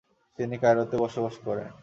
তিনি 0.39 0.55
কায়রোতে 0.61 0.95
বসবাস 1.03 1.35
করেন। 1.45 1.69